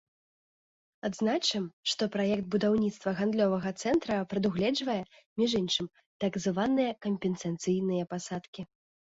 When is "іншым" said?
5.61-5.91